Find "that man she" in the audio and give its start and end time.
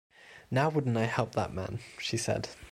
1.33-2.17